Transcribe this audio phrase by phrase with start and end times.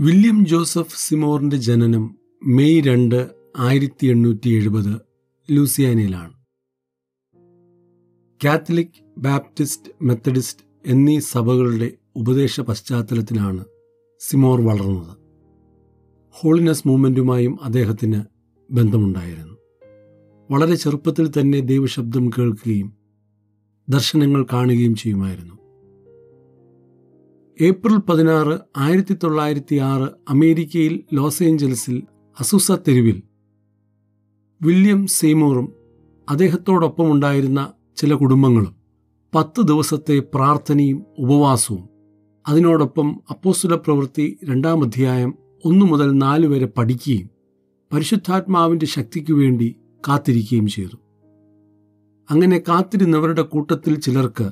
[0.00, 5.00] William Joseph സിമോറിന്റെ ജനനം May രണ്ട് ആയിരത്തി എണ്ണൂറ്റി എഴുപത്
[5.50, 6.32] ലൂസിയാനയിലാണ്.
[8.44, 13.64] കാത്തലിക് ബാപ്റ്റിസ്റ്റ് മെത്തഡിസ്റ്റ് എന്നീ സഭകളുടെ ഉപദേശ പശ്ചാത്തലത്തിലാണ്
[14.18, 15.16] സിമോർ വളർന്നത്.
[16.30, 18.22] ഹോളിനെസ് മൂവ്മെന്റുമായും അദ്ദേഹത്തിന്
[18.70, 19.54] ബന്ധമുണ്ടായിരുന്നു.
[20.50, 22.92] വളരെ ചെറുപ്പത്തിൽ തന്നെ ദൈവശബ്ദം കേൾക്കുകയും
[23.88, 25.59] ദർശനങ്ങൾ കാണുകയും ചെയ്യുമായിരുന്നു.
[27.60, 32.02] ഏപ്രിൽ പതിനാറ് ആയിരത്തി തൊള്ളായിരത്തി ആറ് അമേരിക്കയിൽ ലോസ് ഏഞ്ചൽസിൽ
[32.40, 33.22] അസുസ തെരുവിൽ.
[34.62, 35.72] വില്യം സെയ്മോറും
[36.28, 38.74] അദ്ദേഹത്തോടൊപ്പം ഉണ്ടായിരുന്ന ചില കുടുംബങ്ങളും
[39.34, 41.88] പത്ത് ദിവസത്തെ പ്രാർത്ഥനയും ഉപവാസവും.
[42.48, 45.34] അതിനോടൊപ്പം അപ്പോസ്തുല പ്രവൃത്തി രണ്ടാം അധ്യായം
[45.64, 47.30] ഒന്നു മുതൽ നാല് വരെ പഠിക്കുകയും
[47.92, 49.76] പരിശുദ്ധാത്മാവിന്റെ ശക്തിക്കു വേണ്ടി
[50.08, 50.96] കാത്തിരിക്കുകയും ചെയ്തു.
[52.30, 54.50] അങ്ങനെ കാത്തിരുന്നവരുടെ കൂട്ടത്തിൽ ചിലർക്ക്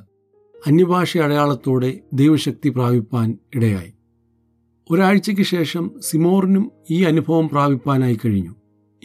[0.67, 3.93] അന്യഭാഷ അടയാളത്തോടെ ദൈവശക്തി പ്രാപിപ്പാൻ ഇടയായി.
[4.91, 8.55] ഒരാഴ്ചയ്ക്ക് ശേഷം സിമോറിനും ഈ അനുഭവം പ്രാപിപ്പാനായി കഴിഞ്ഞു.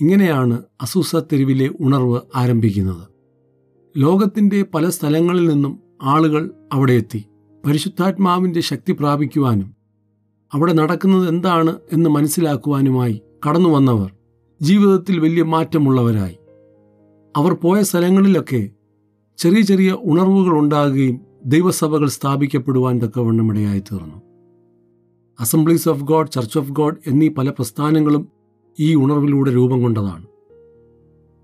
[0.01, 3.07] ഇങ്ങനെയാണ് അസൂസ തെരുവിലെ ഉണർവ് ആരംഭിക്കുന്നത്.
[3.97, 7.25] ലോകത്തിന്റെ പല സ്ഥലങ്ങളിൽ നിന്നും ആളുകൾ അവിടെ എത്തി.
[7.65, 9.75] പരിശുദ്ധാത്മാവിന്റെ ശക്തി പ്രാപിക്കുവാനും
[10.53, 14.11] അവിടെ നടക്കുന്നത് എന്താണ് എന്ന് മനസ്സിലാക്കുവാനുമായി കടന്നു വന്നവർ
[14.61, 16.37] ജീവിതത്തിൽ വലിയ മാറ്റമുള്ളവരായി.
[17.37, 18.69] അവർ പോയ സ്ഥലങ്ങളിലൊക്കെ
[19.37, 24.21] ചെറിയ ചെറിയ ഉണർവുകൾ ഉണ്ടാകുകയും ദൈവസഭകൾ സ്ഥാപിക്കപ്പെടുവാൻ തക്കവണ്ണം ഇടയായി തീർന്നു
[25.39, 28.27] assemblies of God church of God എന്നീ പല പ്രസ്ഥാനങ്ങളും
[28.79, 30.25] ഈ ഉണർവിലൂടെ രൂപം കൊണ്ടതാണ്.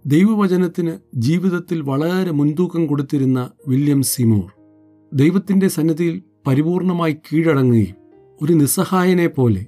[0.06, 4.52] ദൈവവചനത്തിന് ജീവിതത്തിൽ വളരെ മുൻതൂക്കം കൊടുത്തിരുന്ന വില്യം സിമൂർ
[5.14, 7.96] ദൈവത്തിന്റെ സന്നിധിയിൽ പരിപൂർണമായി കീഴടങ്ങുകയും
[8.42, 9.66] ഒരു നിസ്സഹായനെ പോലെ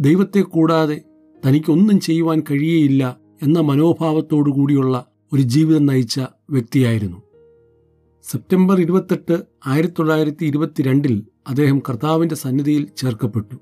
[0.00, 1.04] ദൈവത്തെ കൂടാതെ
[1.46, 7.16] തനിക്കൊന്നും ചെയ്യുവാൻ കഴിയേയില്ല എന്ന മനോഭാവത്തോടു കൂടിയുള്ള ഒരു ജീവിതം നയിച്ച വ്യക്തിയായിരുന്നു.
[8.30, 13.56] സെപ്റ്റംബർ ഇരുപത്തെട്ട് ആയിരത്തി തൊള്ളായിരത്തി ഇരുപത്തിരണ്ടിൽ അദ്ദേഹം കർത്താവിന്റെ സന്നിധിയിൽ ചേർക്കപ്പെട്ടു.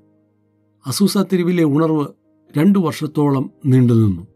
[0.85, 2.07] അസൂസ തെരുവിലെ ഉണർവ്
[2.57, 4.32] രണ്ടു വർഷത്തോളം നീണ്ടുനിന്നു.